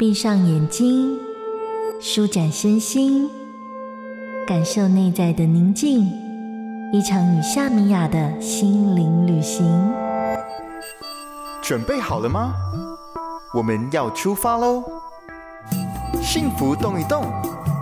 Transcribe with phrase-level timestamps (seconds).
[0.00, 1.18] 闭上眼睛，
[2.00, 3.28] 舒展身心，
[4.46, 6.10] 感受内在的宁静。
[6.90, 9.92] 一场与夏米雅的心灵旅行。
[11.60, 12.54] 准备好了吗？
[13.52, 14.82] 我们要出发喽！
[16.22, 17.26] 幸福动一动，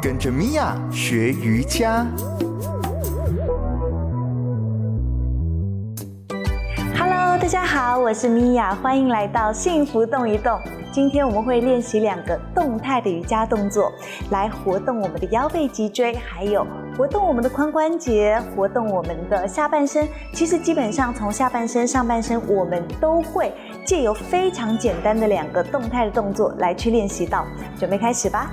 [0.03, 2.05] 跟着米娅学瑜伽。
[6.98, 10.59] Hello，大家好，我是米娅，欢迎来到幸福动一动。
[10.99, 13.93] 今天我们会练习两个动态的瑜伽动作，
[14.33, 16.66] 来活动我们的腰背脊椎，还有
[16.97, 20.09] 活动我们的髋关节，活动我们的下半身。
[20.33, 23.53] 其实基本上从下半身、上半身，我们都会
[23.87, 27.47] 借由非常简单的两个动态的动作来去练习到。
[27.78, 28.51] 准备开始吧。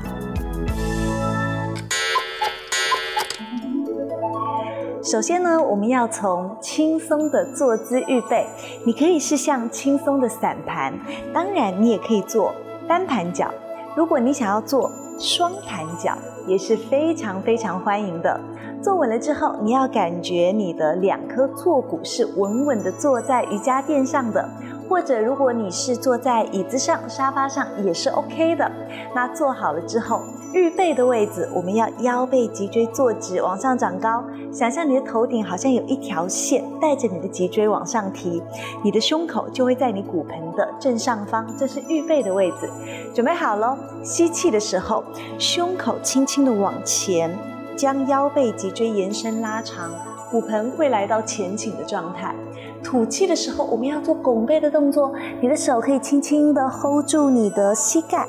[5.06, 8.48] 首先呢，我们要从轻松的坐姿预备。
[8.88, 10.92] 你可以是像轻松的散盘，
[11.32, 12.52] 当然你也可以做
[12.88, 13.52] 单盘脚。
[13.96, 18.42] 如果你想要做双盘脚，也是非常非常欢迎的。
[18.82, 24.50] 坐稳了之后，你要感觉你的两颗坐骨是稳稳的坐在瑜伽垫上的。
[24.88, 28.72] 或者，如果你是坐在椅子上、沙发上，也是 OK 的。
[29.14, 30.22] 那坐好了之后，
[30.54, 34.24] 预备的位置，我们要腰背脊椎坐直，往上长高。
[34.52, 38.42] 想象你的头顶好像有一条线带着你的脊椎往上提，
[38.84, 42.70] 你的胸口就会在你骨盆的正上方，这是预备的位置。
[43.14, 43.78] 准备好喽！
[44.04, 45.04] 吸气的时候，
[45.38, 47.38] 胸口轻轻的往前，
[47.76, 49.92] 将腰背脊椎延伸拉长，
[50.36, 52.36] 骨盆会来到前倾的状态。
[52.84, 55.14] 吐气的时候，我们要做拱背的动作。
[55.40, 58.28] 你的手可以轻轻的 hold 住你的膝盖，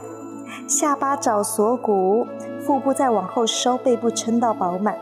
[0.68, 2.24] 下巴找锁骨，
[2.60, 4.94] 腹部再往后收，背部撑到饱满。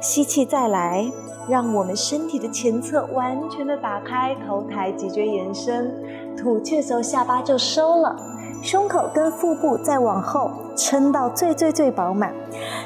[0.00, 1.08] 吸气再来，
[1.48, 5.94] 让我们身体的前侧完全的打开，头抬，脊椎延伸。
[6.36, 8.16] 吐气的时候，下巴就收了，
[8.62, 12.32] 胸口跟腹部再往后撑到最最最饱满。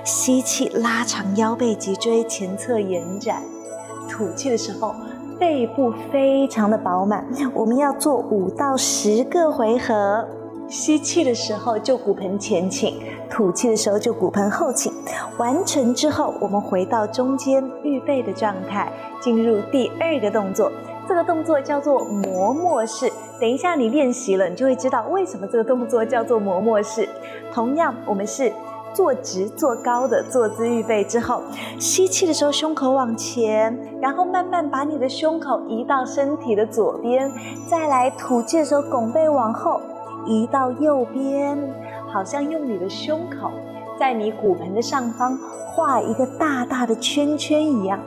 [0.04, 3.42] 吸气，拉长腰背脊椎，前侧延展。
[4.08, 4.94] 吐气的时候。
[5.38, 10.24] 背部非常的饱满，我们要做五到十个回合。
[10.68, 12.94] 吸气的时候就骨盆前倾，
[13.28, 14.92] 吐气的时候就骨盆后倾。
[15.38, 20.70] 完成之后，我们回到中间预备的状态，进入第二个动作。
[21.12, 23.12] 这个动作叫做磨墨式。
[23.38, 27.06] 等一下你练习了，你就会知道为什么这个动作叫做磨墨式。
[27.52, 28.50] 同样，我们是。
[28.94, 31.42] 坐直坐高的坐姿预备之后，
[31.78, 37.32] 吸气的时候胸口往前，然后慢慢把你的胸口移到身体的左边，
[37.66, 39.80] 再来吐气的时候拱背往后
[40.26, 41.58] 移到右边，
[42.06, 43.50] 好像用你的胸口
[43.98, 45.38] 在你骨盆的上方
[45.74, 47.98] 画一个大大的圈圈一样。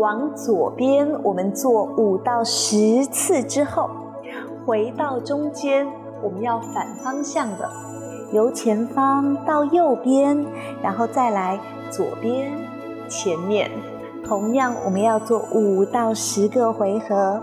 [0.00, 3.90] 往左边我们做五到十次之后，
[4.64, 5.86] 回到中间，
[6.22, 7.70] 我们要反方向的。
[8.32, 10.46] 由前方到右边，
[10.82, 11.60] 然后再来
[11.90, 12.50] 左边、
[13.08, 13.70] 前面，
[14.24, 17.38] 同样我们要做五到十个回合。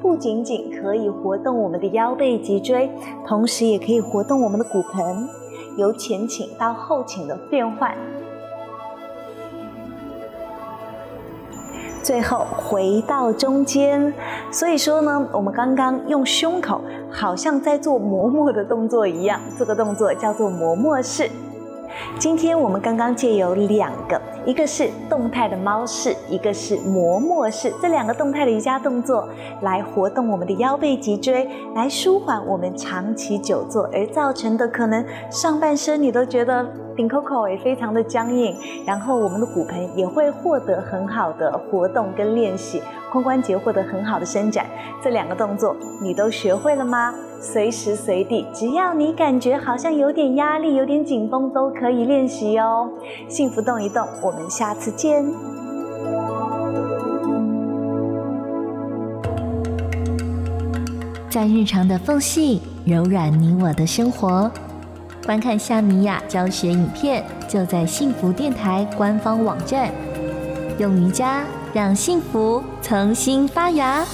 [0.00, 2.88] 不仅仅可以活动我们的腰背脊椎，
[3.26, 5.28] 同时也可以活动我们的骨盆，
[5.76, 7.96] 由前倾到后倾的变换。
[12.06, 14.14] 最后回到中间，
[14.52, 16.80] 所以说呢，我们刚刚用胸口
[17.10, 21.28] 好像在做磨墨的动作一样，这个动作叫做磨墨式。
[22.16, 29.28] 今天我们刚刚借由两个，一个是动态的猫式，一个是磨墨式，这两个动态的瑜伽动作
[29.62, 36.64] 来活动我们的腰背脊椎，来舒缓我们长期久坐而造成的可能上半身你都觉得
[36.96, 44.64] 顶扣扣也非常的僵硬，然后我们的骨盆也会获得很好的活动跟练习，髋关节获得很好的伸展。
[45.02, 47.14] 这两个动作你都学会了吗？
[47.38, 52.88] 随时随地，只要你感觉好像有点压力、有点紧绷，都可以练习哦。
[53.28, 55.24] 幸福动一动，我们下次见。
[61.28, 64.50] 在日常的缝隙，柔软你我的生活。
[65.26, 69.90] 观看夏米雅教学影片，就在幸福电台官方网站。
[70.78, 71.42] 用瑜伽
[71.74, 74.06] 让幸福重新发芽。